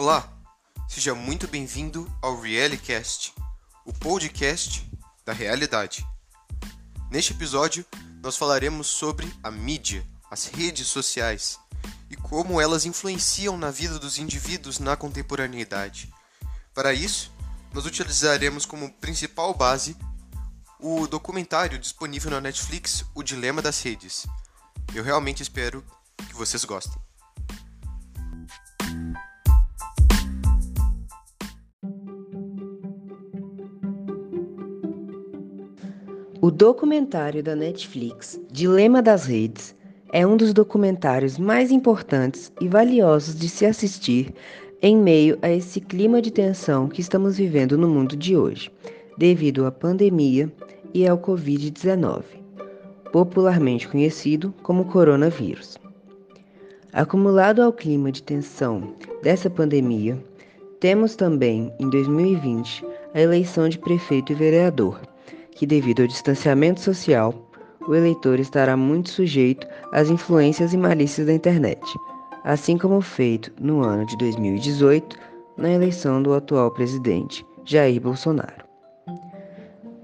Olá, 0.00 0.32
seja 0.86 1.12
muito 1.12 1.48
bem-vindo 1.48 2.08
ao 2.22 2.40
Realicast, 2.40 3.34
o 3.84 3.92
podcast 3.92 4.88
da 5.24 5.32
realidade. 5.32 6.06
Neste 7.10 7.32
episódio, 7.32 7.84
nós 8.22 8.36
falaremos 8.36 8.86
sobre 8.86 9.28
a 9.42 9.50
mídia, 9.50 10.06
as 10.30 10.44
redes 10.44 10.86
sociais 10.86 11.58
e 12.08 12.14
como 12.14 12.60
elas 12.60 12.86
influenciam 12.86 13.58
na 13.58 13.72
vida 13.72 13.98
dos 13.98 14.18
indivíduos 14.18 14.78
na 14.78 14.96
contemporaneidade. 14.96 16.14
Para 16.72 16.92
isso, 16.94 17.32
nós 17.74 17.84
utilizaremos 17.84 18.64
como 18.64 18.92
principal 19.00 19.52
base 19.52 19.96
o 20.78 21.08
documentário 21.08 21.76
disponível 21.76 22.30
na 22.30 22.40
Netflix 22.40 23.04
O 23.16 23.22
Dilema 23.24 23.60
das 23.60 23.82
Redes. 23.82 24.28
Eu 24.94 25.02
realmente 25.02 25.42
espero 25.42 25.84
que 26.28 26.34
vocês 26.36 26.64
gostem. 26.64 27.07
O 36.48 36.50
documentário 36.50 37.42
da 37.42 37.54
Netflix, 37.54 38.40
Dilema 38.50 39.02
das 39.02 39.26
Redes, 39.26 39.76
é 40.10 40.26
um 40.26 40.34
dos 40.34 40.54
documentários 40.54 41.36
mais 41.36 41.70
importantes 41.70 42.50
e 42.58 42.66
valiosos 42.66 43.38
de 43.38 43.50
se 43.50 43.66
assistir 43.66 44.32
em 44.80 44.96
meio 44.96 45.38
a 45.42 45.50
esse 45.50 45.78
clima 45.78 46.22
de 46.22 46.30
tensão 46.30 46.88
que 46.88 47.02
estamos 47.02 47.36
vivendo 47.36 47.76
no 47.76 47.86
mundo 47.86 48.16
de 48.16 48.34
hoje, 48.34 48.72
devido 49.18 49.66
à 49.66 49.70
pandemia 49.70 50.50
e 50.94 51.06
ao 51.06 51.18
Covid-19, 51.18 52.22
popularmente 53.12 53.86
conhecido 53.86 54.54
como 54.62 54.86
coronavírus. 54.86 55.76
Acumulado 56.94 57.60
ao 57.60 57.74
clima 57.74 58.10
de 58.10 58.22
tensão 58.22 58.94
dessa 59.22 59.50
pandemia, 59.50 60.18
temos 60.80 61.14
também, 61.14 61.70
em 61.78 61.90
2020, 61.90 62.86
a 63.12 63.20
eleição 63.20 63.68
de 63.68 63.78
prefeito 63.78 64.32
e 64.32 64.34
vereador 64.34 64.98
que, 65.58 65.66
devido 65.66 66.02
ao 66.02 66.06
distanciamento 66.06 66.80
social, 66.80 67.34
o 67.88 67.92
eleitor 67.92 68.38
estará 68.38 68.76
muito 68.76 69.10
sujeito 69.10 69.66
às 69.92 70.08
influências 70.08 70.72
e 70.72 70.76
malícias 70.76 71.26
da 71.26 71.32
internet, 71.32 71.82
assim 72.44 72.78
como 72.78 73.00
feito 73.00 73.52
no 73.60 73.82
ano 73.82 74.06
de 74.06 74.16
2018 74.18 75.18
na 75.56 75.68
eleição 75.68 76.22
do 76.22 76.32
atual 76.32 76.70
presidente 76.70 77.44
Jair 77.64 78.00
Bolsonaro. 78.00 78.64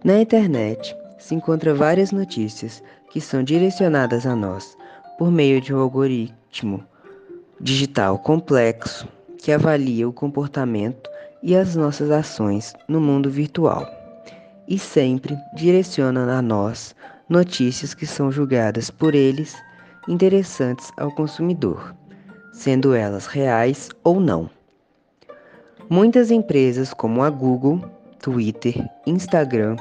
Na 0.02 0.20
internet 0.20 0.94
se 1.20 1.36
encontram 1.36 1.76
várias 1.76 2.10
notícias 2.10 2.82
que 3.10 3.20
são 3.20 3.44
direcionadas 3.44 4.26
a 4.26 4.34
nós 4.34 4.76
por 5.16 5.30
meio 5.30 5.60
de 5.60 5.72
um 5.72 5.78
algoritmo 5.78 6.84
digital 7.60 8.18
complexo 8.18 9.06
que 9.38 9.52
avalia 9.52 10.08
o 10.08 10.12
comportamento 10.12 11.08
e 11.44 11.54
as 11.54 11.76
nossas 11.76 12.10
ações 12.10 12.74
no 12.88 13.00
mundo 13.00 13.30
virtual 13.30 14.03
e 14.68 14.78
sempre 14.78 15.36
direcionam 15.54 16.28
a 16.28 16.40
nós 16.40 16.94
notícias 17.28 17.94
que 17.94 18.06
são 18.06 18.30
julgadas 18.30 18.90
por 18.90 19.14
eles 19.14 19.56
interessantes 20.08 20.90
ao 20.98 21.10
consumidor, 21.10 21.94
sendo 22.52 22.94
elas 22.94 23.26
reais 23.26 23.90
ou 24.02 24.20
não. 24.20 24.50
Muitas 25.88 26.30
empresas 26.30 26.92
como 26.94 27.22
a 27.22 27.30
Google, 27.30 27.80
Twitter, 28.20 28.88
Instagram, 29.06 29.76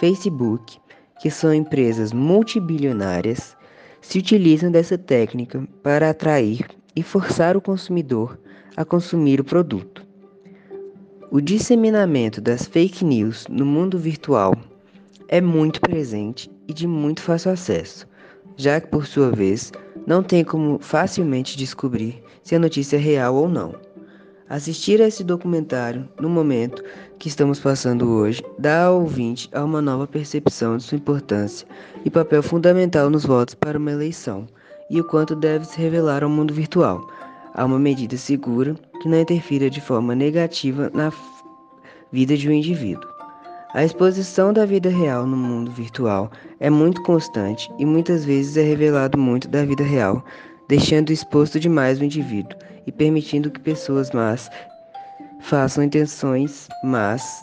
Facebook, 0.00 0.78
que 1.20 1.30
são 1.30 1.54
empresas 1.54 2.12
multibilionárias, 2.12 3.56
se 4.00 4.18
utilizam 4.18 4.70
dessa 4.70 4.98
técnica 4.98 5.66
para 5.82 6.10
atrair 6.10 6.66
e 6.94 7.02
forçar 7.02 7.56
o 7.56 7.60
consumidor 7.60 8.38
a 8.76 8.84
consumir 8.84 9.40
o 9.40 9.44
produto. 9.44 9.95
O 11.28 11.40
disseminamento 11.40 12.40
das 12.40 12.66
fake 12.66 13.04
news 13.04 13.46
no 13.50 13.66
mundo 13.66 13.98
virtual 13.98 14.54
é 15.26 15.40
muito 15.40 15.80
presente 15.80 16.48
e 16.68 16.72
de 16.72 16.86
muito 16.86 17.20
fácil 17.20 17.50
acesso, 17.50 18.06
já 18.56 18.80
que, 18.80 18.86
por 18.86 19.06
sua 19.06 19.32
vez, 19.32 19.72
não 20.06 20.22
tem 20.22 20.44
como 20.44 20.78
facilmente 20.78 21.58
descobrir 21.58 22.22
se 22.44 22.54
a 22.54 22.60
notícia 22.60 22.96
é 22.96 23.00
real 23.00 23.34
ou 23.34 23.48
não. 23.48 23.74
Assistir 24.48 25.02
a 25.02 25.08
esse 25.08 25.24
documentário 25.24 26.08
no 26.20 26.28
momento 26.28 26.84
que 27.18 27.26
estamos 27.26 27.58
passando 27.58 28.08
hoje 28.08 28.40
dá 28.56 28.84
ao 28.84 29.00
ouvinte 29.00 29.50
a 29.52 29.64
uma 29.64 29.82
nova 29.82 30.06
percepção 30.06 30.76
de 30.76 30.84
sua 30.84 30.96
importância 30.96 31.66
e 32.04 32.10
papel 32.10 32.40
fundamental 32.40 33.10
nos 33.10 33.24
votos 33.24 33.56
para 33.56 33.78
uma 33.78 33.90
eleição 33.90 34.46
e 34.88 35.00
o 35.00 35.04
quanto 35.04 35.34
deve 35.34 35.64
se 35.64 35.76
revelar 35.80 36.22
ao 36.22 36.30
mundo 36.30 36.54
virtual, 36.54 37.04
a 37.56 37.64
uma 37.64 37.78
medida 37.78 38.16
segura 38.16 38.76
que 39.00 39.08
não 39.08 39.18
interfira 39.18 39.68
de 39.68 39.80
forma 39.80 40.14
negativa 40.14 40.90
na 40.94 41.10
vida 42.12 42.36
de 42.36 42.48
um 42.48 42.52
indivíduo. 42.52 43.10
A 43.74 43.82
exposição 43.82 44.52
da 44.52 44.64
vida 44.64 44.88
real 44.88 45.26
no 45.26 45.36
mundo 45.36 45.70
virtual 45.70 46.30
é 46.60 46.70
muito 46.70 47.02
constante 47.02 47.70
e 47.78 47.84
muitas 47.84 48.24
vezes 48.24 48.56
é 48.56 48.62
revelado 48.62 49.18
muito 49.18 49.48
da 49.48 49.64
vida 49.64 49.82
real, 49.82 50.24
deixando 50.68 51.10
exposto 51.10 51.58
demais 51.58 51.98
o 51.98 52.04
indivíduo 52.04 52.58
e 52.86 52.92
permitindo 52.92 53.50
que 53.50 53.60
pessoas 53.60 54.10
más 54.12 54.50
façam 55.40 55.82
intenções 55.82 56.68
más 56.84 57.42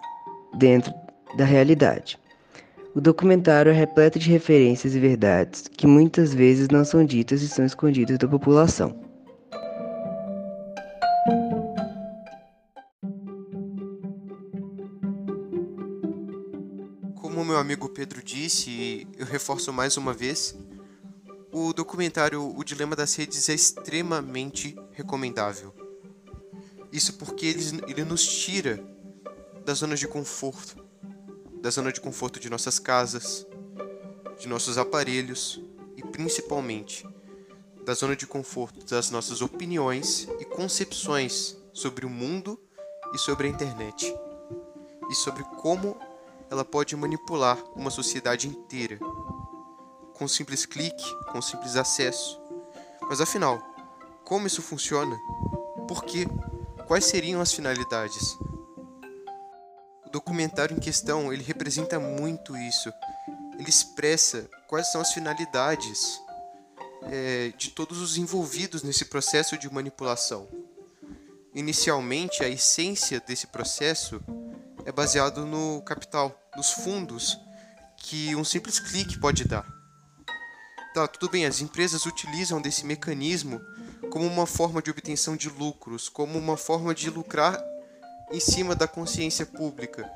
dentro 0.57 0.94
da 1.38 1.44
realidade. 1.44 2.19
O 2.96 3.02
documentário 3.02 3.72
é 3.72 3.73
repleto 3.73 4.19
de 4.19 4.29
referências 4.29 4.94
e 4.94 5.00
verdades 5.00 5.68
que 5.68 5.88
muitas 5.88 6.34
vezes 6.34 6.69
não 6.69 6.85
são 6.85 7.03
ditas 7.03 7.41
e 7.41 7.47
são 7.47 7.66
escondidas 7.66 8.19
da 8.19 8.28
população. 8.28 9.03
Como 17.34 17.46
meu 17.46 17.58
amigo 17.58 17.90
Pedro 17.90 18.22
disse, 18.22 18.70
e 18.70 19.08
eu 19.18 19.26
reforço 19.26 19.74
mais 19.74 19.98
uma 19.98 20.14
vez, 20.14 20.56
o 21.52 21.74
documentário 21.74 22.56
O 22.56 22.64
Dilema 22.64 22.96
das 22.96 23.16
Redes 23.16 23.50
é 23.50 23.56
extremamente 23.56 24.78
recomendável. 24.92 25.74
Isso 26.92 27.14
porque 27.14 27.48
ele, 27.48 27.82
ele 27.88 28.04
nos 28.04 28.24
tira 28.24 28.86
da 29.66 29.74
zona 29.74 29.96
de 29.96 30.08
conforto, 30.08 30.76
da 31.60 31.72
zona 31.72 31.92
de 31.92 32.00
conforto 32.00 32.40
de 32.40 32.52
nossas 32.52 32.78
casas, 32.78 33.48
de 34.40 34.48
nossos 34.48 34.78
aparelhos 34.78 35.60
e 35.98 36.04
principalmente 36.04 37.04
da 37.84 37.96
zona 37.96 38.16
de 38.16 38.28
conforto 38.28 38.86
das 38.86 39.10
nossas 39.10 39.42
opiniões 39.42 40.28
e 40.40 40.46
concepções 40.46 41.58
sobre 41.74 42.06
o 42.06 42.10
mundo 42.12 42.62
e 43.12 43.18
sobre 43.18 43.48
a 43.48 43.50
internet, 43.50 44.16
e 45.10 45.16
sobre 45.16 45.44
como 45.60 45.98
ela 46.53 46.64
pode 46.64 46.96
manipular 46.96 47.58
uma 47.75 47.90
sociedade 47.90 48.47
inteira 48.47 49.00
com 50.14 50.25
um 50.25 50.28
simples 50.28 50.68
clique, 50.68 51.03
com 51.31 51.40
um 51.40 51.41
simples 51.41 51.75
acesso. 51.75 52.40
Mas 53.02 53.19
afinal, 53.19 53.59
como 54.24 54.46
isso 54.46 54.62
funciona? 54.62 55.18
Por 55.88 56.03
quê? 56.06 56.28
Quais 56.88 57.06
seriam 57.06 57.41
as 57.41 57.52
finalidades? 57.52 58.38
O 60.06 60.12
documentário 60.12 60.78
em 60.78 60.80
questão, 60.80 61.34
ele 61.34 61.41
representa 61.41 62.00
muito 62.00 62.56
isso. 62.56 62.94
Ele 63.58 63.68
expressa 63.70 64.47
quais 64.68 64.91
são 64.91 65.02
as 65.02 65.12
finalidades 65.12 66.22
é, 67.12 67.52
de 67.58 67.72
todos 67.72 68.00
os 68.00 68.16
envolvidos 68.16 68.84
nesse 68.84 69.06
processo 69.06 69.58
de 69.58 69.74
manipulação. 69.74 70.47
Inicialmente, 71.56 72.44
a 72.44 72.47
essência 72.47 73.20
desse 73.20 73.47
processo 73.47 74.22
é 74.85 74.91
baseado 74.91 75.47
no 75.47 75.81
capital, 75.81 76.43
nos 76.56 76.72
fundos 76.72 77.40
que 77.97 78.36
um 78.36 78.44
simples 78.44 78.80
clique 78.80 79.19
pode 79.19 79.46
dar. 79.46 79.66
Tá, 80.94 81.08
tudo 81.08 81.32
bem, 81.32 81.46
as 81.46 81.59
empresas 81.59 82.05
utilizam 82.05 82.61
desse 82.61 82.85
mecanismo 82.85 83.59
como 84.11 84.28
uma 84.28 84.46
forma 84.46 84.82
de 84.82 84.91
obtenção 84.91 85.35
de 85.35 85.50
lucros, 85.50 86.08
como 86.08 86.38
uma 86.38 86.55
forma 86.55 86.94
de 86.94 87.09
lucrar 87.09 87.59
em 88.32 88.40
cima 88.40 88.76
da 88.76 88.88
consciência 88.88 89.46
pública, 89.46 90.08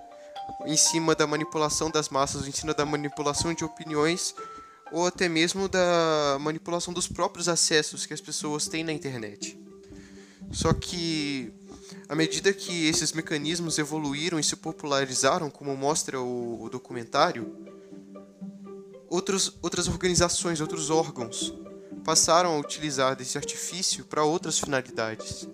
em 0.65 0.77
cima 0.77 1.15
da 1.15 1.25
manipulação 1.25 1.89
das 1.89 2.09
massas, 2.09 2.47
em 2.47 2.51
cima 2.51 2.73
da 2.73 2.85
manipulação 2.85 3.53
de 3.53 3.63
opiniões 3.63 4.35
ou 4.91 5.07
até 5.07 5.27
mesmo 5.27 5.67
da 5.67 6.37
manipulação 6.39 6.93
dos 6.93 7.07
próprios 7.07 7.49
acessos 7.49 8.05
que 8.05 8.13
as 8.13 8.21
pessoas 8.21 8.67
têm 8.67 8.83
na 8.83 8.93
internet. 8.93 9.59
Só 10.51 10.73
que 10.73 11.51
à 12.07 12.15
medida 12.15 12.53
que 12.53 12.87
esses 12.87 13.13
mecanismos 13.13 13.77
evoluíram 13.77 14.39
e 14.39 14.43
se 14.43 14.55
popularizaram, 14.55 15.49
como 15.49 15.75
mostra 15.75 16.19
o, 16.19 16.63
o 16.63 16.69
documentário, 16.69 17.55
outros, 19.09 19.57
outras 19.61 19.87
organizações, 19.87 20.61
outros 20.61 20.89
órgãos 20.89 21.53
passaram 22.03 22.55
a 22.55 22.57
utilizar 22.59 23.15
desse 23.15 23.37
artifício 23.37 24.05
para 24.05 24.23
outras 24.23 24.59
finalidades. 24.59 25.47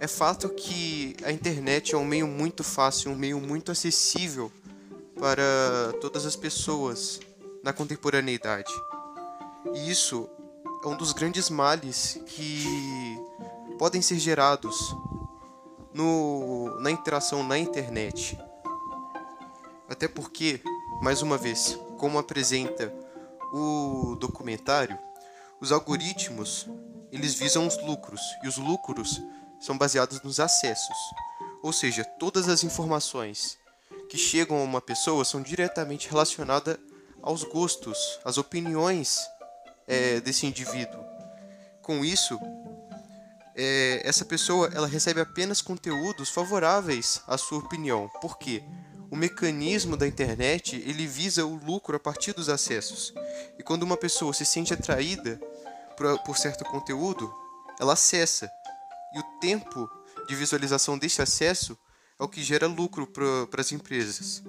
É 0.00 0.06
fato 0.06 0.48
que 0.48 1.14
a 1.22 1.30
internet 1.30 1.94
é 1.94 1.98
um 1.98 2.04
meio 2.04 2.26
muito 2.26 2.64
fácil, 2.64 3.12
um 3.12 3.14
meio 3.14 3.38
muito 3.38 3.70
acessível 3.70 4.50
para 5.18 5.92
todas 6.00 6.26
as 6.26 6.34
pessoas 6.34 7.20
na 7.62 7.72
contemporaneidade. 7.72 8.72
E 9.74 9.90
isso 9.90 10.28
é 10.82 10.88
um 10.88 10.96
dos 10.96 11.12
grandes 11.12 11.48
males 11.48 12.18
que 12.26 12.64
podem 13.82 14.00
ser 14.00 14.16
gerados 14.20 14.94
no, 15.92 16.78
na 16.78 16.88
interação 16.88 17.42
na 17.42 17.58
internet. 17.58 18.38
Até 19.88 20.06
porque, 20.06 20.62
mais 21.02 21.20
uma 21.20 21.36
vez, 21.36 21.76
como 21.98 22.16
apresenta 22.16 22.94
o 23.52 24.14
documentário, 24.20 24.96
os 25.60 25.72
algoritmos 25.72 26.68
eles 27.10 27.34
visam 27.34 27.66
os 27.66 27.76
lucros 27.82 28.20
e 28.44 28.46
os 28.46 28.56
lucros 28.56 29.20
são 29.58 29.76
baseados 29.76 30.22
nos 30.22 30.38
acessos. 30.38 30.96
Ou 31.60 31.72
seja, 31.72 32.04
todas 32.04 32.48
as 32.48 32.62
informações 32.62 33.58
que 34.08 34.16
chegam 34.16 34.58
a 34.58 34.62
uma 34.62 34.80
pessoa 34.80 35.24
são 35.24 35.42
diretamente 35.42 36.08
relacionadas 36.08 36.78
aos 37.20 37.42
gostos, 37.42 38.20
às 38.24 38.38
opiniões 38.38 39.18
é, 39.88 40.20
desse 40.20 40.46
indivíduo. 40.46 41.02
Com 41.82 42.04
isso, 42.04 42.38
é, 43.54 44.00
essa 44.04 44.24
pessoa 44.24 44.70
ela 44.72 44.86
recebe 44.86 45.20
apenas 45.20 45.60
conteúdos 45.60 46.30
favoráveis 46.30 47.22
à 47.26 47.36
sua 47.36 47.58
opinião. 47.58 48.08
Por 48.20 48.38
quê? 48.38 48.62
O 49.10 49.16
mecanismo 49.16 49.96
da 49.96 50.06
internet 50.06 50.76
ele 50.86 51.06
visa 51.06 51.44
o 51.44 51.54
lucro 51.54 51.96
a 51.96 52.00
partir 52.00 52.32
dos 52.32 52.48
acessos. 52.48 53.12
E 53.58 53.62
quando 53.62 53.82
uma 53.82 53.96
pessoa 53.96 54.32
se 54.32 54.44
sente 54.44 54.72
atraída 54.72 55.38
por, 55.96 56.18
por 56.20 56.38
certo 56.38 56.64
conteúdo, 56.64 57.32
ela 57.78 57.92
acessa. 57.92 58.50
E 59.14 59.18
o 59.18 59.22
tempo 59.40 59.88
de 60.26 60.34
visualização 60.34 60.96
desse 60.96 61.20
acesso 61.20 61.76
é 62.18 62.24
o 62.24 62.28
que 62.28 62.42
gera 62.42 62.66
lucro 62.66 63.06
para 63.06 63.60
as 63.60 63.72
empresas. 63.72 64.42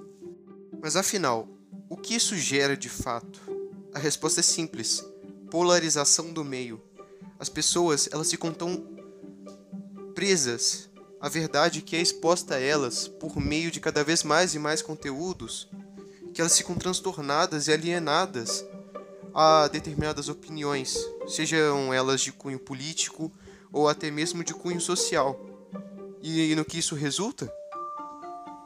Mas 0.80 0.96
afinal, 0.96 1.46
o 1.90 1.96
que 1.96 2.14
isso 2.14 2.36
gera 2.36 2.76
de 2.76 2.88
fato? 2.88 3.40
A 3.92 3.98
resposta 3.98 4.40
é 4.40 4.42
simples: 4.42 5.04
polarização 5.50 6.32
do 6.32 6.42
meio. 6.42 6.82
As 7.38 7.48
pessoas 7.48 8.08
elas 8.10 8.30
ficam 8.30 8.52
tão 8.52 8.93
presas 10.24 10.88
à 11.20 11.28
verdade 11.28 11.82
que 11.82 11.94
é 11.94 12.00
exposta 12.00 12.54
a 12.54 12.58
elas 12.58 13.06
por 13.06 13.38
meio 13.38 13.70
de 13.70 13.78
cada 13.78 14.02
vez 14.02 14.22
mais 14.22 14.54
e 14.54 14.58
mais 14.58 14.80
conteúdos, 14.80 15.68
que 16.32 16.40
elas 16.40 16.56
ficam 16.56 16.74
transtornadas 16.76 17.68
e 17.68 17.72
alienadas 17.74 18.64
a 19.34 19.68
determinadas 19.68 20.30
opiniões, 20.30 20.96
sejam 21.26 21.92
elas 21.92 22.22
de 22.22 22.32
cunho 22.32 22.58
político 22.58 23.30
ou 23.70 23.86
até 23.86 24.10
mesmo 24.10 24.42
de 24.42 24.54
cunho 24.54 24.80
social. 24.80 25.38
E 26.22 26.54
no 26.54 26.64
que 26.64 26.78
isso 26.78 26.94
resulta? 26.94 27.52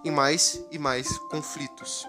Em 0.05 0.13
mais 0.13 0.65
e 0.71 0.79
mais 0.79 1.09
conflitos. 1.29 2.07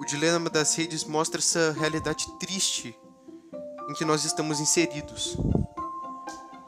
O 0.00 0.04
dilema 0.06 0.48
das 0.48 0.76
redes 0.76 1.02
mostra 1.02 1.40
essa 1.40 1.72
realidade 1.72 2.26
triste 2.38 2.96
em 3.88 3.94
que 3.94 4.04
nós 4.04 4.24
estamos 4.24 4.60
inseridos 4.60 5.36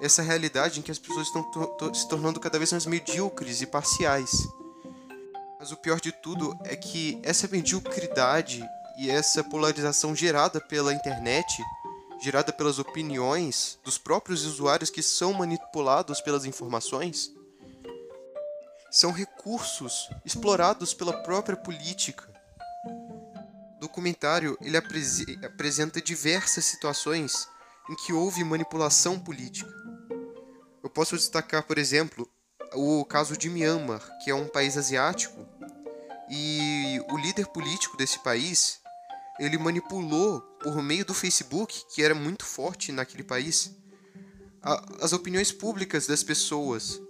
essa 0.02 0.20
realidade 0.20 0.80
em 0.80 0.82
que 0.82 0.90
as 0.90 0.98
pessoas 0.98 1.28
estão 1.28 1.94
se 1.94 2.08
tornando 2.08 2.40
cada 2.40 2.58
vez 2.58 2.72
mais 2.72 2.86
medíocres 2.86 3.62
e 3.62 3.66
parciais. 3.66 4.48
Mas 5.60 5.70
o 5.70 5.76
pior 5.76 6.00
de 6.00 6.10
tudo 6.10 6.58
é 6.64 6.74
que 6.74 7.20
essa 7.22 7.46
mediocridade 7.46 8.68
e 8.98 9.08
essa 9.08 9.44
polarização 9.44 10.14
gerada 10.14 10.60
pela 10.60 10.92
internet, 10.92 11.62
gerada 12.20 12.52
pelas 12.52 12.80
opiniões 12.80 13.78
dos 13.84 13.96
próprios 13.96 14.44
usuários 14.44 14.90
que 14.90 15.04
são 15.04 15.32
manipulados 15.32 16.20
pelas 16.20 16.44
informações, 16.44 17.32
são 18.90 19.12
recursos 19.12 20.10
explorados 20.24 20.92
pela 20.92 21.22
própria 21.22 21.56
política. 21.56 22.28
O 23.76 23.80
documentário 23.80 24.58
ele 24.60 24.76
apresenta 24.76 26.02
diversas 26.02 26.64
situações 26.64 27.48
em 27.88 27.94
que 27.94 28.12
houve 28.12 28.42
manipulação 28.42 29.18
política 29.18 29.81
posso 30.92 31.16
destacar, 31.16 31.62
por 31.64 31.78
exemplo, 31.78 32.28
o 32.74 33.04
caso 33.04 33.36
de 33.36 33.48
Myanmar, 33.48 34.02
que 34.22 34.30
é 34.30 34.34
um 34.34 34.46
país 34.46 34.76
asiático, 34.76 35.46
e 36.30 37.00
o 37.10 37.18
líder 37.18 37.46
político 37.48 37.96
desse 37.96 38.18
país, 38.20 38.80
ele 39.38 39.58
manipulou 39.58 40.40
por 40.62 40.82
meio 40.82 41.04
do 41.04 41.12
Facebook, 41.12 41.82
que 41.92 42.02
era 42.02 42.14
muito 42.14 42.44
forte 42.44 42.92
naquele 42.92 43.22
país, 43.22 43.72
a, 44.62 44.82
as 45.00 45.12
opiniões 45.12 45.50
públicas 45.50 46.06
das 46.06 46.22
pessoas. 46.22 47.00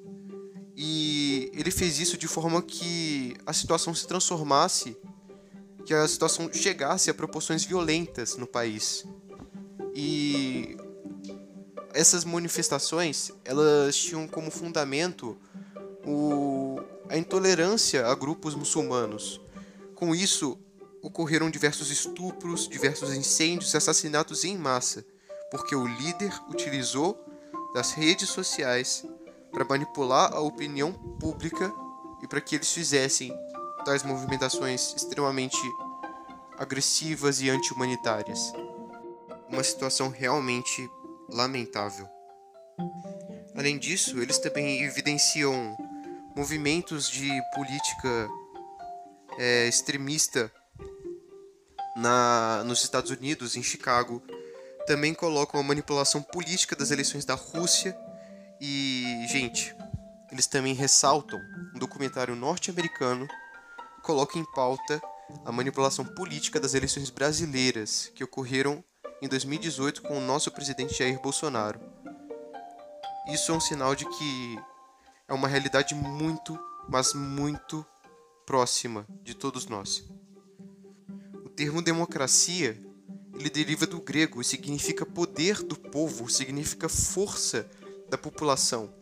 E 0.77 1.51
ele 1.53 1.71
fez 1.71 1.99
isso 2.01 2.17
de 2.17 2.27
forma 2.27 2.63
que 2.63 3.37
a 3.45 3.53
situação 3.53 3.95
se 3.95 4.07
transformasse, 4.07 4.97
que 5.85 5.93
a 5.93 6.09
situação 6.09 6.51
chegasse 6.53 7.11
a 7.11 7.15
proporções 7.15 7.65
violentas 7.65 8.37
no 8.37 8.47
país. 8.47 9.05
E 9.95 10.77
essas 11.95 12.25
manifestações 12.25 13.31
elas 13.45 13.97
tinham 13.97 14.27
como 14.27 14.51
fundamento 14.51 15.37
o, 16.07 16.81
a 17.09 17.17
intolerância 17.17 18.07
a 18.07 18.15
grupos 18.15 18.55
muçulmanos. 18.55 19.41
Com 19.95 20.15
isso, 20.15 20.59
ocorreram 21.03 21.51
diversos 21.51 21.91
estupros, 21.91 22.69
diversos 22.69 23.15
incêndios 23.15 23.75
assassinatos 23.75 24.45
em 24.45 24.57
massa, 24.57 25.05
porque 25.51 25.75
o 25.75 25.87
líder 25.87 26.33
utilizou 26.49 27.19
das 27.75 27.93
redes 27.93 28.29
sociais 28.29 29.05
para 29.51 29.65
manipular 29.65 30.33
a 30.33 30.41
opinião 30.41 30.93
pública 30.93 31.73
e 32.23 32.27
para 32.27 32.41
que 32.41 32.57
eles 32.57 32.73
fizessem 32.73 33.37
tais 33.85 34.03
movimentações 34.03 34.95
extremamente 34.97 35.61
agressivas 36.57 37.41
e 37.41 37.51
anti-humanitárias. 37.51 38.53
Uma 39.49 39.63
situação 39.63 40.09
realmente 40.09 40.89
lamentável. 41.33 42.09
Além 43.55 43.79
disso, 43.79 44.21
eles 44.21 44.39
também 44.39 44.83
evidenciam 44.83 45.77
movimentos 46.37 47.11
de 47.11 47.29
política 47.55 48.29
é, 49.39 49.67
extremista 49.67 50.51
na, 51.97 52.63
nos 52.65 52.83
Estados 52.83 53.11
Unidos, 53.11 53.57
em 53.57 53.63
Chicago. 53.63 54.23
Também 54.87 55.15
colocam 55.15 55.61
a 55.61 55.63
manipulação 55.63 56.23
política 56.23 56.75
das 56.75 56.91
eleições 56.91 57.25
da 57.25 57.35
Rússia. 57.35 57.97
E, 58.61 59.27
gente, 59.29 59.75
eles 60.31 60.47
também 60.47 60.75
ressaltam 60.75 61.39
um 61.75 61.79
documentário 61.79 62.35
norte-americano 62.35 63.29
coloca 64.03 64.39
em 64.39 64.45
pauta 64.53 65.01
a 65.45 65.53
manipulação 65.53 66.05
política 66.05 66.61
das 66.61 66.75
eleições 66.75 67.09
brasileiras 67.09 68.11
que 68.15 68.25
ocorreram 68.25 68.85
em 69.23 69.29
2018 69.29 70.03
com 70.03 70.19
o 70.19 70.21
nosso 70.21 70.51
presidente 70.51 70.99
Jair 70.99 71.21
Bolsonaro. 71.21 71.79
Isso 73.29 73.53
é 73.53 73.55
um 73.55 73.61
sinal 73.61 73.95
de 73.95 74.05
que 74.05 74.59
é 75.29 75.33
uma 75.33 75.47
realidade 75.47 75.95
muito, 75.95 76.59
mas 76.89 77.15
muito 77.15 77.87
próxima 78.45 79.07
de 79.23 79.33
todos 79.33 79.67
nós. 79.67 80.05
O 81.45 81.49
termo 81.49 81.81
democracia 81.81 82.77
ele 83.39 83.49
deriva 83.49 83.87
do 83.87 84.01
grego 84.01 84.41
e 84.41 84.45
significa 84.45 85.07
poder 85.07 85.63
do 85.63 85.77
povo, 85.77 86.29
significa 86.29 86.89
força 86.89 87.71
da 88.11 88.19
população. 88.19 88.93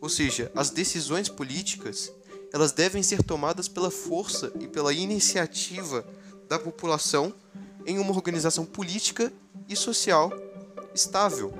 Ou 0.00 0.08
seja, 0.08 0.50
as 0.56 0.70
decisões 0.70 1.28
políticas 1.28 2.10
elas 2.54 2.72
devem 2.72 3.02
ser 3.02 3.22
tomadas 3.22 3.68
pela 3.68 3.90
força 3.90 4.50
e 4.58 4.66
pela 4.66 4.94
iniciativa 4.94 6.08
da 6.48 6.58
população 6.58 7.34
em 7.84 7.98
uma 7.98 8.12
organização 8.12 8.64
política 8.64 9.30
e 9.68 9.76
social 9.76 10.32
estável. 10.94 11.52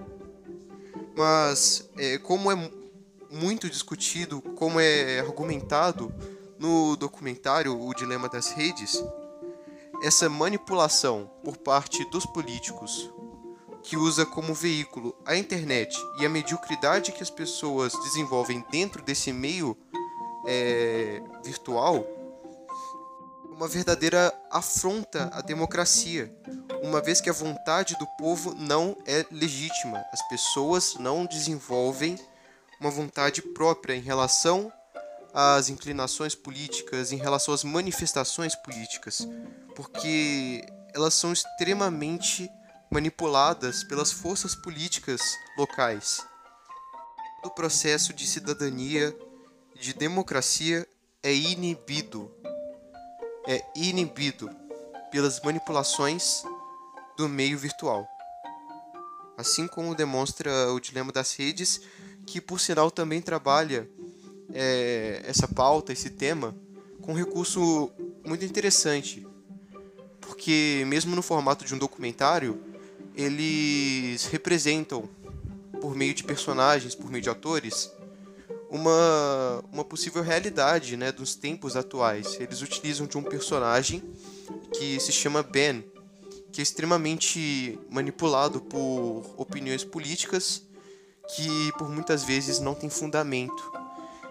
Mas, 1.17 1.89
é, 1.97 2.19
como 2.19 2.51
é 2.51 2.71
muito 3.31 3.69
discutido, 3.69 4.41
como 4.41 4.81
é 4.81 5.21
argumentado 5.21 6.13
no 6.59 6.97
documentário 6.97 7.79
O 7.79 7.95
Dilema 7.95 8.29
das 8.29 8.51
Redes, 8.51 9.03
essa 10.03 10.29
manipulação 10.29 11.31
por 11.45 11.57
parte 11.57 12.05
dos 12.11 12.25
políticos 12.25 13.11
que 13.83 13.97
usa 13.97 14.27
como 14.27 14.55
veículo 14.55 15.17
a 15.25 15.37
internet 15.37 15.97
e 16.19 16.27
a 16.27 16.29
mediocridade 16.29 17.13
que 17.13 17.23
as 17.23 17.31
pessoas 17.31 17.93
desenvolvem 18.05 18.65
dentro 18.71 19.03
desse 19.03 19.33
meio 19.33 19.77
é, 20.47 21.23
virtual 21.45 22.07
uma 23.59 23.67
verdadeira 23.67 24.33
afronta 24.53 25.29
à 25.33 25.41
democracia, 25.41 26.33
uma 26.81 27.03
vez 27.03 27.21
que 27.21 27.29
a 27.29 27.33
vontade 27.33 27.97
do 27.99 28.07
povo 28.17 28.55
não 28.55 28.97
é 29.05 29.27
legítima. 29.33 30.01
As 30.13 30.23
pessoas 30.29 30.95
não 30.95 31.27
desenvolvem 31.27 32.17
uma 32.81 32.89
vontade 32.89 33.43
própria 33.43 33.95
em 33.95 34.01
relação 34.01 34.73
às 35.35 35.69
inclinações 35.69 36.37
políticas, 36.37 37.11
em 37.11 37.17
relação 37.17 37.53
às 37.53 37.65
manifestações 37.65 38.55
políticas, 38.55 39.27
porque 39.75 40.65
elas 40.95 41.15
são 41.15 41.33
extremamente 41.33 42.49
manipuladas 42.89 43.83
pelas 43.83 44.13
forças 44.13 44.55
políticas 44.55 45.21
locais. 45.59 46.25
O 47.43 47.51
processo 47.51 48.13
de 48.13 48.25
cidadania, 48.25 49.13
de 49.75 49.93
democracia 49.95 50.87
é 51.25 51.35
inibido 51.35 52.33
é 53.49 53.65
inibido 53.75 54.51
pelas 55.11 55.41
manipulações 55.41 56.45
do 57.17 57.27
meio 57.27 57.59
virtual. 57.59 58.07
Assim 59.39 59.67
como 59.67 59.95
demonstra 59.95 60.71
o 60.71 60.79
dilema 60.79 61.11
das 61.11 61.35
redes, 61.35 61.81
que 62.27 62.43
por 62.43 62.61
sinal 62.61 62.91
também 62.91 63.23
trabalha 63.23 63.89
é, 64.53 65.23
essa 65.25 65.49
pauta, 65.49 65.95
esse 65.95 66.11
tema, 66.11 66.55
com 67.01 67.13
um 67.13 67.17
recurso 67.17 67.91
muito 68.23 68.45
interessante. 68.45 69.27
Porque 70.21 70.85
mesmo 70.87 71.17
no 71.17 71.23
formato 71.23 71.65
de 71.65 71.75
um 71.75 71.79
documentário, 71.79 72.63
eles 73.15 74.27
representam, 74.27 75.09
por 75.81 75.97
meio 75.97 76.13
de 76.13 76.23
personagens, 76.23 76.95
por 76.95 77.11
meio 77.11 77.23
de 77.23 77.31
atores, 77.31 77.91
uma, 78.71 79.65
uma 79.73 79.85
possível 79.85 80.23
realidade 80.23 80.97
né, 80.97 81.11
dos 81.11 81.35
tempos 81.35 81.77
atuais. 81.77 82.39
Eles 82.41 82.63
utilizam 82.63 83.07
de 83.07 83.17
um 83.17 83.23
personagem 83.23 84.03
que 84.73 85.01
se 85.01 85.13
chama 85.13 85.43
Ben, 85.43 85.85
que 86.53 86.61
é 86.61 86.63
extremamente 86.63 87.79
manipulado 87.91 88.61
por 88.61 89.25
opiniões 89.37 89.85
políticas 89.85 90.63
que 91.35 91.73
por 91.79 91.89
muitas 91.89 92.25
vezes 92.25 92.59
não 92.59 92.75
tem 92.75 92.89
fundamento. 92.89 93.73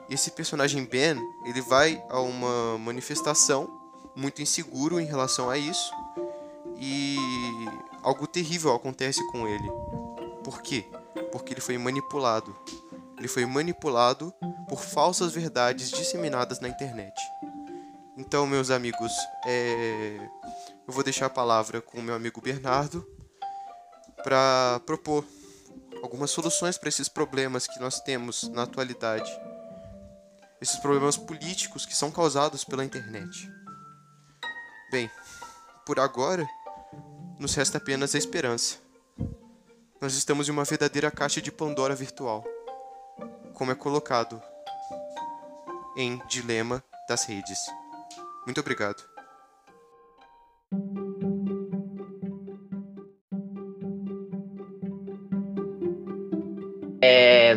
Esse 0.10 0.32
personagem 0.32 0.86
Ben, 0.86 1.17
ele 1.46 1.62
vai 1.62 2.01
a 2.10 2.20
uma 2.20 2.77
manifestação 2.77 3.82
muito 4.15 4.41
inseguro 4.41 5.00
em 5.00 5.06
relação 5.06 5.50
a 5.50 5.58
isso 5.58 5.91
e 6.79 7.17
algo 8.01 8.25
terrível 8.25 8.74
acontece 8.74 9.25
com 9.32 9.48
ele. 9.48 9.70
Por 10.44 10.62
quê? 10.62 10.86
Porque 11.32 11.53
ele 11.53 11.62
foi 11.62 11.77
manipulado. 11.77 12.56
Ele 13.18 13.28
foi 13.28 13.46
manipulado 13.46 14.34
por 14.70 14.80
falsas 14.80 15.32
verdades 15.34 15.90
disseminadas 15.90 16.60
na 16.60 16.68
internet. 16.68 17.16
Então, 18.18 18.48
meus 18.48 18.72
amigos, 18.72 19.12
é... 19.46 20.18
eu 20.88 20.94
vou 20.94 21.04
deixar 21.04 21.28
a 21.28 21.30
palavra 21.30 21.82
com 21.82 22.00
o 22.00 22.04
meu 22.04 22.16
amigo 22.16 22.42
Bernardo 22.42 23.08
para 24.24 24.82
propor 24.86 25.24
algumas 26.02 26.32
soluções 26.32 26.78
para 26.78 26.90
esses 26.90 27.08
problemas 27.08 27.68
que 27.68 27.80
nós 27.80 28.00
temos 28.00 28.50
na 28.50 28.64
atualidade. 28.64 29.30
Esses 30.60 30.78
problemas 30.80 31.16
políticos 31.16 31.86
que 31.86 31.96
são 31.96 32.12
causados 32.12 32.64
pela 32.64 32.84
internet. 32.84 33.52
Bem, 34.92 35.10
por 35.86 36.00
agora, 36.00 36.48
nos 37.40 37.54
resta 37.54 37.78
apenas 37.78 38.16
a 38.16 38.18
esperança. 38.18 38.78
Nós 40.02 40.14
estamos 40.16 40.48
em 40.48 40.52
uma 40.52 40.64
verdadeira 40.64 41.12
caixa 41.12 41.42
de 41.42 41.52
Pandora 41.52 41.96
virtual, 41.96 42.44
como 43.58 43.72
é 43.72 43.76
colocado 43.76 44.40
em 45.98 46.22
Dilema 46.30 46.84
das 47.10 47.26
Redes. 47.26 47.58
Muito 48.46 48.62
obrigado. 48.62 49.04
É, 57.02 57.56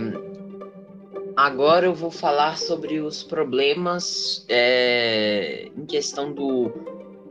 agora 1.36 1.84
eu 1.84 1.94
vou 1.94 2.10
falar 2.10 2.56
sobre 2.56 3.00
os 3.00 3.22
problemas 3.22 4.46
é, 4.48 5.70
em 5.76 5.84
questão 5.84 6.32
do 6.32 6.72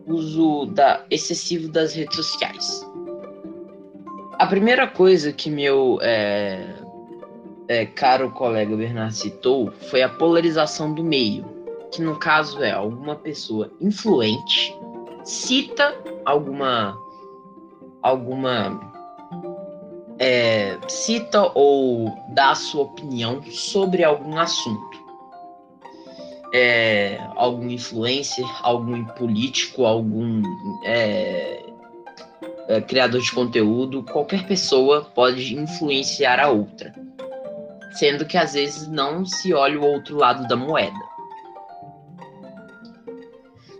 uso 0.06 0.68
da, 0.68 1.04
excessivo 1.10 1.70
das 1.70 1.96
redes 1.96 2.16
sociais. 2.16 2.86
A 4.34 4.46
primeira 4.46 4.88
coisa 4.88 5.34
que 5.34 5.50
meu 5.50 5.98
é, 6.04 6.79
é, 7.70 7.86
caro 7.86 8.32
colega 8.32 8.76
Bernardo 8.76 9.14
citou 9.14 9.72
foi 9.90 10.02
a 10.02 10.10
polarização 10.10 10.94
do 10.94 11.04
meio 11.04 11.46
que 11.92 12.02
no 12.02 12.18
caso 12.18 12.62
é 12.62 12.72
alguma 12.72 13.16
pessoa 13.16 13.72
influente 13.80 14.76
cita 15.24 15.96
alguma 16.26 16.98
alguma 18.02 18.90
é, 20.20 20.78
cita 20.88 21.50
ou 21.56 22.14
dá 22.34 22.54
sua 22.54 22.84
opinião 22.84 23.42
sobre 23.44 24.04
algum 24.04 24.38
assunto. 24.38 25.00
É, 26.54 27.20
algum 27.36 27.70
influencer, 27.70 28.46
algum 28.64 29.06
político, 29.06 29.86
algum 29.86 30.42
é, 30.84 31.64
é, 32.68 32.82
criador 32.82 33.22
de 33.22 33.32
conteúdo, 33.32 34.04
qualquer 34.04 34.46
pessoa 34.46 35.06
pode 35.16 35.56
influenciar 35.56 36.40
a 36.40 36.50
outra, 36.50 36.94
sendo 37.91 38.25
que 38.25 38.38
às 38.38 38.53
vezes 38.53 38.88
não 38.88 39.25
se 39.25 39.53
olha 39.53 39.79
o 39.79 39.86
outro 39.86 40.17
lado 40.17 40.48
da 40.48 40.55
moeda. 40.55 41.00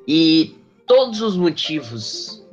E 0.08 0.58
todos 0.88 1.22
os 1.22 1.36
motivos 1.36 2.44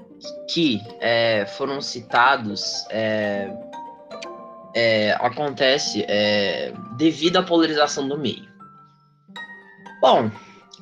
que 0.49 0.81
é, 1.01 1.47
foram 1.47 1.81
citados 1.81 2.85
é, 2.91 3.51
é, 4.75 5.13
acontece 5.21 6.05
é, 6.07 6.73
devido 6.97 7.39
à 7.39 7.43
polarização 7.43 8.07
do 8.07 8.19
meio. 8.19 8.47
Bom, 10.01 10.31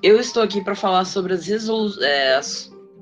eu 0.02 0.18
estou 0.18 0.42
aqui 0.42 0.62
para 0.62 0.74
falar 0.74 1.04
sobre 1.04 1.32
as 1.32 1.46
resoluções, 1.46 2.02
é, 2.02 2.40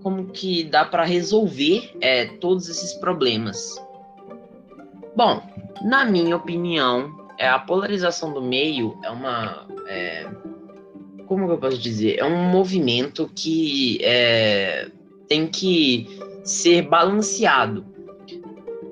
como 0.03 0.27
que 0.27 0.65
dá 0.65 0.85
para 0.85 1.05
resolver 1.05 1.97
é, 2.01 2.27
todos 2.27 2.69
esses 2.69 2.93
problemas. 2.95 3.83
Bom, 5.17 5.43
na 5.83 6.05
minha 6.05 6.37
opinião, 6.37 7.22
a 7.39 7.59
polarização 7.59 8.33
do 8.33 8.43
meio 8.43 8.99
é 9.03 9.11
uma 9.11 9.67
como 11.33 11.51
eu 11.51 11.57
posso 11.57 11.79
dizer? 11.79 12.19
É 12.19 12.25
um 12.25 12.51
movimento 12.51 13.31
que 13.35 13.99
é, 14.03 14.91
tem 15.27 15.47
que 15.47 16.07
ser 16.45 16.83
balanceado. 16.83 17.87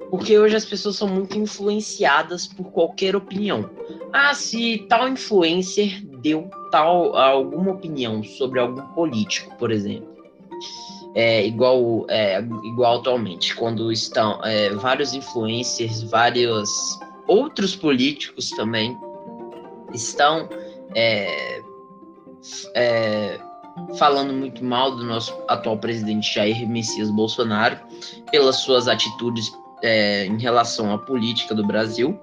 Porque 0.08 0.38
hoje 0.38 0.56
as 0.56 0.64
pessoas 0.64 0.96
são 0.96 1.06
muito 1.06 1.38
influenciadas 1.38 2.46
por 2.46 2.72
qualquer 2.72 3.14
opinião. 3.14 3.68
Ah, 4.12 4.32
se 4.32 4.86
tal 4.88 5.06
influencer 5.06 6.02
deu 6.22 6.50
tal 6.70 7.14
alguma 7.14 7.72
opinião 7.72 8.24
sobre 8.24 8.58
algum 8.58 8.82
político, 8.94 9.54
por 9.56 9.70
exemplo. 9.70 10.08
É, 11.14 11.46
igual, 11.46 12.06
é, 12.08 12.40
igual 12.64 13.00
atualmente, 13.00 13.54
quando 13.54 13.92
estão 13.92 14.42
é, 14.44 14.70
vários 14.70 15.12
influencers, 15.12 16.02
vários 16.04 16.98
outros 17.26 17.74
políticos 17.76 18.50
também 18.50 18.98
estão 19.92 20.48
é, 20.94 21.62
é, 22.74 23.40
falando 23.98 24.32
muito 24.32 24.64
mal 24.64 24.94
do 24.96 25.04
nosso 25.04 25.34
atual 25.48 25.78
presidente 25.78 26.34
Jair 26.34 26.68
Messias 26.68 27.10
Bolsonaro 27.10 27.78
pelas 28.30 28.56
suas 28.56 28.88
atitudes 28.88 29.52
é, 29.82 30.26
em 30.26 30.38
relação 30.38 30.92
à 30.92 30.98
política 30.98 31.54
do 31.54 31.66
Brasil. 31.66 32.18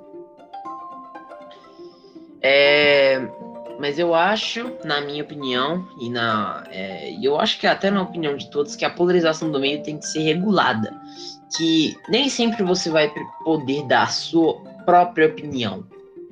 É, 2.42 3.28
mas 3.80 4.00
eu 4.00 4.16
acho, 4.16 4.72
na 4.84 5.02
minha 5.02 5.24
opinião, 5.24 5.88
e 6.00 6.10
na, 6.10 6.64
é, 6.70 7.14
eu 7.22 7.40
acho 7.40 7.60
que 7.60 7.68
até 7.68 7.92
na 7.92 8.02
opinião 8.02 8.36
de 8.36 8.50
todos, 8.50 8.76
que 8.76 8.86
a 8.86 8.90
polarização 8.90 9.52
do 9.52 9.60
meio 9.60 9.84
tem 9.84 9.98
que 9.98 10.06
ser 10.06 10.22
regulada. 10.22 10.94
Que 11.56 11.96
nem 12.10 12.30
sempre 12.30 12.64
você 12.64 12.90
vai 12.90 13.12
poder 13.44 13.86
dar 13.88 14.12
sua 14.12 14.60
própria 14.86 15.28
opinião, 15.28 15.86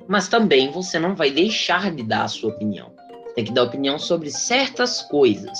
mas 0.06 0.28
também 0.28 0.70
você 0.70 0.98
não 0.98 1.14
vai 1.14 1.30
deixar 1.30 1.90
de 1.90 2.02
dar 2.02 2.24
a 2.24 2.28
sua 2.28 2.50
opinião 2.50 2.96
tem 3.36 3.44
que 3.44 3.52
dar 3.52 3.64
opinião 3.64 3.98
sobre 3.98 4.30
certas 4.30 5.02
coisas. 5.02 5.58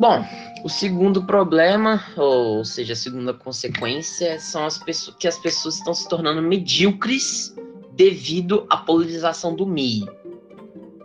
Bom, 0.00 0.24
o 0.62 0.68
segundo 0.68 1.24
problema, 1.24 2.00
ou 2.16 2.64
seja, 2.64 2.92
a 2.92 2.96
segunda 2.96 3.34
consequência, 3.34 4.38
são 4.38 4.64
as 4.64 4.78
pessoas 4.78 5.16
que 5.16 5.26
as 5.26 5.36
pessoas 5.36 5.74
estão 5.74 5.92
se 5.92 6.08
tornando 6.08 6.40
medíocres 6.40 7.52
devido 7.90 8.64
à 8.70 8.76
polarização 8.76 9.56
do 9.56 9.66
meio. 9.66 10.08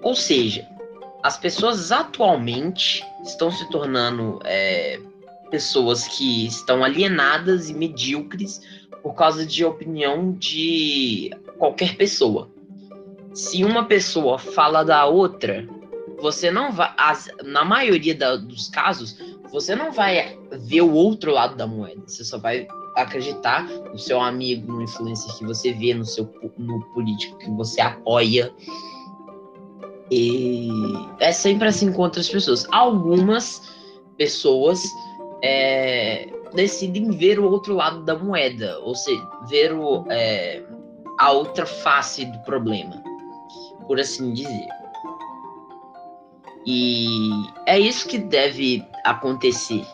Ou 0.03 0.13
seja, 0.13 0.67
as 1.23 1.35
pessoas 1.35 1.91
atualmente 1.91 3.03
estão 3.23 3.49
se 3.49 3.67
tornando 3.71 4.39
é, 4.43 4.99
pessoas 5.53 6.07
que 6.07 6.47
estão 6.47 6.83
alienadas 6.83 7.69
e 7.69 7.73
medíocres 7.75 8.59
por 9.03 9.13
causa 9.13 9.45
de 9.45 9.63
opinião 9.63 10.31
de 10.33 11.29
qualquer 11.59 11.95
pessoa 11.95 12.49
se 13.33 13.63
uma 13.63 13.85
pessoa 13.85 14.37
fala 14.37 14.83
da 14.83 15.05
outra, 15.05 15.67
você 16.19 16.51
não 16.51 16.71
vai. 16.71 16.93
As, 16.97 17.29
na 17.43 17.65
maioria 17.65 18.15
da, 18.15 18.35
dos 18.35 18.69
casos, 18.69 19.17
você 19.51 19.75
não 19.75 19.91
vai 19.91 20.37
ver 20.51 20.81
o 20.81 20.93
outro 20.93 21.31
lado 21.31 21.55
da 21.55 21.65
moeda. 21.65 22.01
Você 22.05 22.23
só 22.23 22.37
vai 22.37 22.67
acreditar 22.95 23.63
no 23.63 23.97
seu 23.97 24.21
amigo, 24.21 24.71
no 24.71 24.81
influencer 24.83 25.35
que 25.35 25.45
você 25.45 25.73
vê, 25.73 25.93
no 25.93 26.05
seu 26.05 26.31
no 26.57 26.81
político 26.93 27.37
que 27.39 27.49
você 27.51 27.81
apoia. 27.81 28.53
E 30.11 30.69
é 31.19 31.31
sempre 31.31 31.67
assim 31.67 31.91
com 31.91 32.03
outras 32.03 32.29
pessoas. 32.29 32.67
Algumas 32.71 33.73
pessoas 34.15 34.83
é, 35.43 36.29
decidem 36.53 37.11
ver 37.11 37.39
o 37.39 37.51
outro 37.51 37.75
lado 37.75 38.03
da 38.03 38.17
moeda, 38.17 38.79
ou 38.79 38.95
seja, 38.95 39.27
ver 39.49 39.73
o, 39.73 40.05
é, 40.09 40.63
a 41.19 41.31
outra 41.31 41.65
face 41.65 42.25
do 42.25 42.39
problema 42.39 43.03
por 43.87 43.99
assim 43.99 44.33
dizer. 44.33 44.67
E 46.65 47.29
é 47.65 47.77
isso 47.77 48.07
que 48.07 48.17
deve 48.17 48.85
acontecer. 49.03 49.85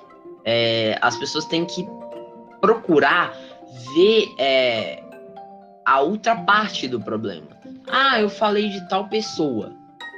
É, 0.46 0.98
as 1.02 1.18
pessoas 1.18 1.46
têm 1.46 1.66
que 1.66 1.88
procurar 2.62 3.34
ver 3.96 4.28
é, 4.38 5.04
a 5.86 6.00
outra 6.02 6.36
parte 6.36 6.88
do 6.88 7.00
problema. 7.00 7.48
Ah, 7.88 8.22
eu 8.22 8.30
falei 8.30 8.70
de 8.70 8.88
tal 8.88 9.08
pessoa, 9.08 9.74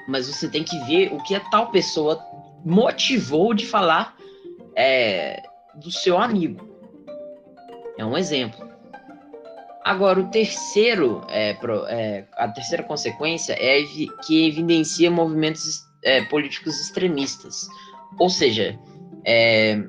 mas 0.08 0.28
você 0.28 0.50
tem 0.50 0.64
que 0.64 0.78
ver 0.80 1.14
o 1.14 1.24
que 1.24 1.36
a 1.36 1.40
tal 1.50 1.72
pessoa 1.72 2.20
motivou 2.66 3.54
de 3.54 3.66
falar 3.66 4.16
é, 4.76 5.44
do 5.76 5.92
seu 5.92 6.18
amigo. 6.18 6.70
É 7.98 8.06
um 8.06 8.18
exemplo. 8.18 8.70
Agora, 9.84 10.20
o 10.20 10.30
terceiro, 10.30 11.26
é, 11.28 11.58
é, 11.90 12.26
a 12.34 12.48
terceira 12.48 12.84
consequência 12.84 13.54
é 13.54 13.84
que 14.26 14.48
evidencia 14.48 15.10
movimentos 15.10 15.82
é, 16.04 16.24
políticos 16.26 16.80
extremistas. 16.80 17.68
Ou 18.20 18.30
seja, 18.30 18.80
é, 19.26 19.82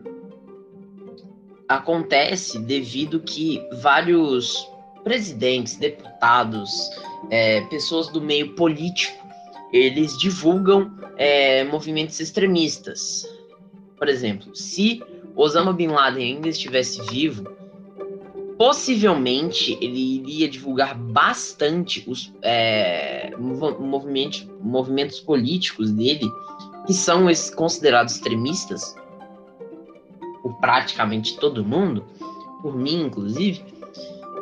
acontece 1.68 2.58
devido 2.58 3.20
que 3.20 3.62
vários 3.80 4.66
presidentes, 5.04 5.76
deputados, 5.76 6.70
é, 7.30 7.60
pessoas 7.62 8.08
do 8.08 8.20
meio 8.20 8.54
político, 8.54 9.26
eles 9.72 10.16
divulgam 10.18 10.90
é, 11.16 11.64
movimentos 11.64 12.20
extremistas. 12.20 13.26
Por 14.02 14.08
exemplo, 14.08 14.52
se 14.52 15.00
Osama 15.36 15.72
Bin 15.72 15.86
Laden 15.86 16.34
ainda 16.34 16.48
estivesse 16.48 17.00
vivo, 17.02 17.48
possivelmente 18.58 19.78
ele 19.80 20.16
iria 20.16 20.48
divulgar 20.48 20.98
bastante 20.98 22.02
os 22.10 22.34
é, 22.42 23.32
movimentos, 23.38 24.44
movimentos 24.60 25.20
políticos 25.20 25.92
dele, 25.92 26.28
que 26.84 26.92
são 26.92 27.28
considerados 27.54 28.14
extremistas, 28.14 28.96
por 30.42 30.52
praticamente 30.58 31.38
todo 31.38 31.64
mundo, 31.64 32.04
por 32.60 32.76
mim 32.76 33.02
inclusive, 33.04 33.62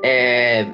é, 0.03 0.73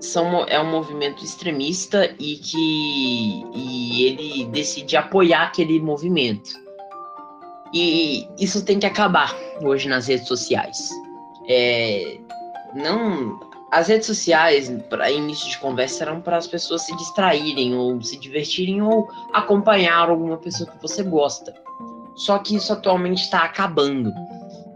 são, 0.00 0.44
é 0.48 0.60
um 0.60 0.72
movimento 0.72 1.22
extremista 1.22 2.12
e 2.18 2.34
que 2.38 3.44
e 3.54 4.02
ele 4.06 4.44
decide 4.46 4.96
apoiar 4.96 5.44
aquele 5.44 5.78
movimento. 5.78 6.63
E 7.74 8.28
isso 8.38 8.64
tem 8.64 8.78
que 8.78 8.86
acabar 8.86 9.34
hoje 9.60 9.88
nas 9.88 10.06
redes 10.06 10.28
sociais. 10.28 10.88
É, 11.48 12.18
não, 12.74 13.40
as 13.74 13.88
redes 13.88 14.06
sociais, 14.06 14.72
para 14.88 15.10
início 15.10 15.50
de 15.50 15.58
conversa, 15.58 16.04
eram 16.04 16.20
para 16.20 16.36
as 16.36 16.46
pessoas 16.46 16.82
se 16.82 16.96
distraírem 16.96 17.74
ou 17.74 18.00
se 18.00 18.16
divertirem 18.16 18.80
ou 18.80 19.10
acompanhar 19.32 20.08
alguma 20.08 20.36
pessoa 20.36 20.70
que 20.70 20.80
você 20.80 21.02
gosta. 21.02 21.52
Só 22.14 22.38
que 22.38 22.54
isso 22.54 22.72
atualmente 22.72 23.22
está 23.22 23.40
acabando. 23.40 24.12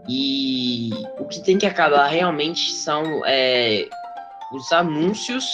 E 0.09 0.89
o 1.17 1.25
que 1.25 1.39
tem 1.41 1.57
que 1.57 1.65
acabar 1.65 2.07
realmente 2.07 2.71
são 2.71 3.25
é, 3.25 3.87
os 4.51 4.69
anúncios, 4.73 5.45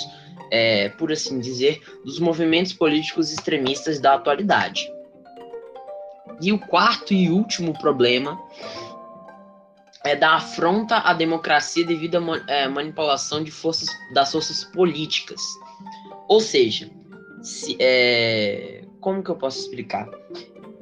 é, 0.49 0.89
por 0.89 1.11
assim 1.11 1.39
dizer, 1.39 1.79
dos 2.03 2.19
movimentos 2.19 2.73
políticos 2.73 3.31
extremistas 3.31 3.99
da 3.99 4.15
atualidade. 4.15 4.94
E 6.41 6.51
o 6.51 6.59
quarto 6.59 7.13
e 7.13 7.29
último 7.29 7.77
problema 7.77 8.39
é 10.03 10.15
da 10.15 10.35
afronta 10.35 10.97
à 10.97 11.13
democracia 11.13 11.85
devido 11.85 12.17
à 12.17 12.51
é, 12.51 12.67
manipulação 12.67 13.43
de 13.43 13.51
forças 13.51 13.89
das 14.13 14.31
forças 14.31 14.63
políticas. 14.63 15.41
Ou 16.27 16.39
seja, 16.39 16.89
se, 17.41 17.75
é, 17.79 18.83
como 18.99 19.23
que 19.23 19.29
eu 19.29 19.35
posso 19.35 19.59
explicar? 19.59 20.07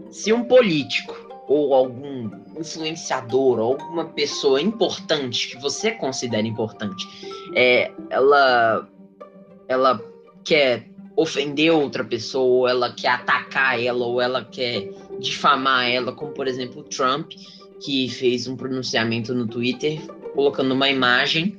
Se 0.10 0.34
um 0.34 0.44
político 0.44 1.16
ou 1.48 1.74
algum 1.74 2.30
influenciador 2.60 3.60
ou 3.60 3.74
alguma 3.74 4.06
pessoa 4.06 4.62
importante 4.62 5.50
que 5.50 5.62
você 5.62 5.92
considera 5.92 6.46
importante, 6.46 7.06
é, 7.56 7.92
ela, 8.10 8.88
ela 9.68 10.02
quer 10.44 10.88
ofender 11.16 11.72
outra 11.72 12.04
pessoa, 12.04 12.44
ou 12.44 12.68
ela 12.68 12.92
quer 12.94 13.10
atacar 13.10 13.82
ela, 13.82 14.06
ou 14.06 14.20
ela 14.20 14.44
quer 14.44 14.90
difamar 15.20 15.90
ela, 15.90 16.12
como 16.12 16.32
por 16.32 16.48
exemplo 16.48 16.82
o 16.82 16.84
Trump, 16.84 17.32
que 17.84 18.10
fez 18.10 18.48
um 18.48 18.56
pronunciamento 18.56 19.34
no 19.34 19.48
Twitter 19.48 20.02
colocando 20.34 20.74
uma 20.74 20.90
imagem 20.90 21.58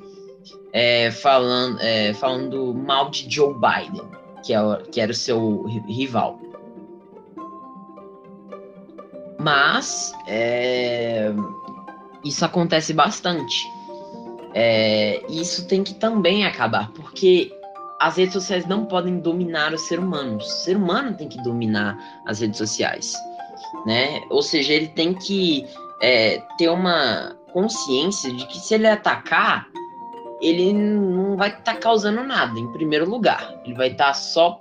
é, 0.73 1.11
falando, 1.11 1.81
é, 1.81 2.13
falando 2.15 2.75
mal 2.75 3.11
de 3.11 3.33
Joe 3.33 3.55
Biden, 3.55 4.03
que, 4.45 4.53
é, 4.53 4.59
que 4.91 5.01
era 5.01 5.13
o 5.13 5.15
seu 5.15 5.63
rival. 5.87 6.39
Mas 9.39 10.13
é, 10.27 11.33
isso 12.25 12.45
acontece 12.45 12.93
bastante. 12.93 13.65
É, 14.55 15.23
isso 15.29 15.67
tem 15.69 15.85
que 15.85 15.95
também 15.95 16.45
acabar, 16.45 16.91
porque 16.93 17.53
as 18.01 18.17
redes 18.17 18.33
sociais 18.33 18.67
não 18.67 18.87
podem 18.87 19.19
dominar 19.19 19.73
o 19.73 19.79
ser 19.79 19.99
humano. 19.99 20.39
O 20.39 20.41
ser 20.41 20.77
humano 20.77 21.17
tem 21.17 21.29
que 21.29 21.41
dominar 21.43 21.97
as 22.27 22.41
redes 22.41 22.59
sociais, 22.59 23.15
né? 23.87 24.23
Ou 24.31 24.43
seja, 24.43 24.73
ele 24.73 24.89
tem 24.89 25.15
que 25.15 25.67
é, 26.01 26.43
ter 26.59 26.69
uma 26.69 27.37
consciência 27.53 28.33
de 28.33 28.47
que 28.47 28.59
se 28.59 28.75
ele 28.75 28.87
atacar, 28.87 29.69
ele 30.41 30.73
não 30.73 31.37
vai 31.37 31.49
estar 31.51 31.75
tá 31.75 31.77
causando 31.77 32.23
nada, 32.25 32.59
em 32.59 32.71
primeiro 32.73 33.09
lugar. 33.09 33.61
Ele 33.65 33.75
vai 33.75 33.89
estar 33.89 34.09
tá 34.09 34.15
só 34.15 34.61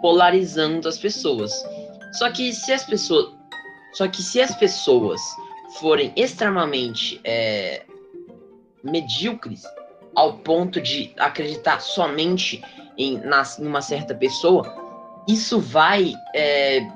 polarizando 0.00 0.88
as 0.88 0.98
pessoas. 0.98 1.52
Só 2.12 2.30
que 2.30 2.52
se 2.52 2.72
as 2.72 2.84
pessoas, 2.84 3.34
só 3.94 4.06
que 4.08 4.22
se 4.22 4.40
as 4.40 4.54
pessoas 4.54 5.20
forem 5.78 6.12
extremamente 6.16 7.20
é, 7.24 7.84
medíocres 8.82 9.62
ao 10.14 10.34
ponto 10.34 10.80
de 10.80 11.12
acreditar 11.18 11.80
somente 11.80 12.62
em, 12.98 13.18
na, 13.18 13.42
em 13.58 13.66
uma 13.66 13.80
certa 13.80 14.14
pessoa, 14.14 14.62
isso 15.26 15.58
vai 15.58 16.12
é, 16.34 16.86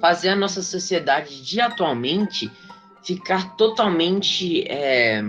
fazer 0.00 0.30
a 0.30 0.36
nossa 0.36 0.62
sociedade 0.62 1.42
de 1.42 1.60
atualmente 1.60 2.50
ficar 3.02 3.56
totalmente 3.56 4.62
é, 4.68 5.22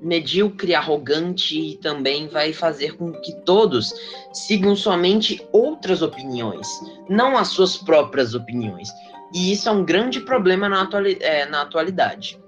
medíocre, 0.00 0.74
arrogante 0.74 1.58
e 1.58 1.76
também 1.76 2.26
vai 2.26 2.52
fazer 2.52 2.96
com 2.96 3.12
que 3.12 3.32
todos 3.44 3.94
sigam 4.32 4.74
somente 4.74 5.46
outras 5.52 6.02
opiniões, 6.02 6.66
não 7.08 7.38
as 7.38 7.48
suas 7.48 7.76
próprias 7.76 8.34
opiniões. 8.34 8.88
E 9.32 9.52
isso 9.52 9.68
é 9.68 9.72
um 9.72 9.84
grande 9.84 10.20
problema 10.20 10.68
na, 10.68 10.82
atuali 10.82 11.16
é, 11.20 11.46
na 11.46 11.62
atualidade. 11.62 12.38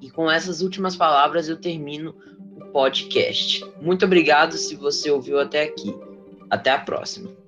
E 0.00 0.10
com 0.10 0.30
essas 0.30 0.60
últimas 0.60 0.94
palavras 0.94 1.48
eu 1.48 1.56
termino 1.56 2.14
o 2.56 2.66
podcast. 2.66 3.64
Muito 3.80 4.04
obrigado 4.04 4.56
se 4.56 4.76
você 4.76 5.10
ouviu 5.10 5.40
até 5.40 5.62
aqui. 5.62 5.94
Até 6.48 6.70
a 6.70 6.78
próxima. 6.78 7.39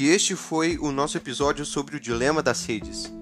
E 0.00 0.08
este 0.08 0.34
foi 0.34 0.78
o 0.78 0.90
nosso 0.90 1.18
episódio 1.18 1.62
sobre 1.62 1.94
o 1.94 2.00
dilema 2.00 2.42
das 2.42 2.64
redes. 2.64 3.12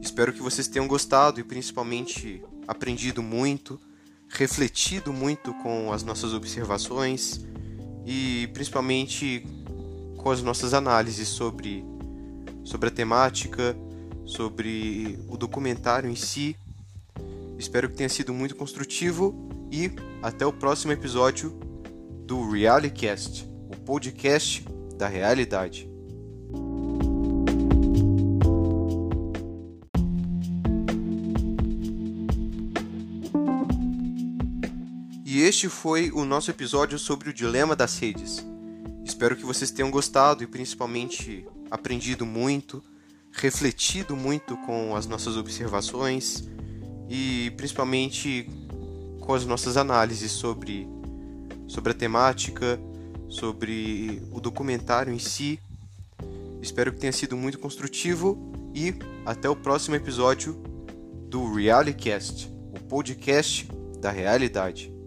Espero 0.00 0.32
que 0.32 0.40
vocês 0.40 0.68
tenham 0.68 0.86
gostado 0.86 1.40
e 1.40 1.42
principalmente 1.42 2.40
aprendido 2.68 3.20
muito, 3.20 3.80
refletido 4.28 5.12
muito 5.12 5.52
com 5.54 5.92
as 5.92 6.04
nossas 6.04 6.32
observações 6.32 7.44
e 8.06 8.48
principalmente 8.54 9.44
com 10.18 10.30
as 10.30 10.40
nossas 10.40 10.72
análises 10.72 11.26
sobre, 11.26 11.84
sobre 12.62 12.90
a 12.90 12.92
temática, 12.92 13.76
sobre 14.24 15.18
o 15.28 15.36
documentário 15.36 16.08
em 16.08 16.14
si. 16.14 16.56
Espero 17.58 17.90
que 17.90 17.96
tenha 17.96 18.08
sido 18.08 18.32
muito 18.32 18.54
construtivo 18.54 19.34
e 19.68 19.90
até 20.22 20.46
o 20.46 20.52
próximo 20.52 20.92
episódio 20.92 21.50
do 22.24 22.48
RealityCast, 22.48 23.44
o 23.68 23.76
podcast 23.78 24.64
da 24.96 25.08
realidade. 25.08 25.89
E 35.32 35.42
este 35.42 35.68
foi 35.68 36.10
o 36.10 36.24
nosso 36.24 36.50
episódio 36.50 36.98
sobre 36.98 37.30
o 37.30 37.32
dilema 37.32 37.76
das 37.76 37.96
redes. 38.00 38.44
Espero 39.04 39.36
que 39.36 39.44
vocês 39.44 39.70
tenham 39.70 39.88
gostado 39.88 40.42
e 40.42 40.46
principalmente 40.48 41.46
aprendido 41.70 42.26
muito, 42.26 42.82
refletido 43.30 44.16
muito 44.16 44.56
com 44.66 44.96
as 44.96 45.06
nossas 45.06 45.36
observações 45.36 46.42
e 47.08 47.52
principalmente 47.56 48.50
com 49.20 49.32
as 49.32 49.46
nossas 49.46 49.76
análises 49.76 50.32
sobre, 50.32 50.88
sobre 51.68 51.92
a 51.92 51.94
temática, 51.94 52.80
sobre 53.28 54.20
o 54.32 54.40
documentário 54.40 55.12
em 55.12 55.20
si. 55.20 55.60
Espero 56.60 56.92
que 56.92 56.98
tenha 56.98 57.12
sido 57.12 57.36
muito 57.36 57.60
construtivo 57.60 58.52
e 58.74 58.92
até 59.24 59.48
o 59.48 59.54
próximo 59.54 59.94
episódio 59.94 60.54
do 61.28 61.54
RealityCast, 61.54 62.50
o 62.74 62.80
podcast 62.88 63.68
da 64.00 64.10
realidade. 64.10 64.98